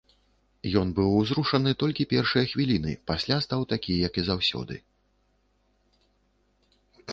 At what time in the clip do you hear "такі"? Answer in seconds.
3.75-4.01